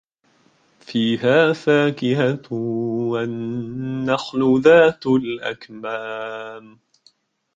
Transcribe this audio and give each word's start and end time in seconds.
فِيهَا 0.79 1.53
فَاكِهَةٌ 1.53 2.53
وَالنَّخْلُ 2.53 4.61
ذَاتُ 4.65 5.07
الأَكْمَامِ 5.07 6.79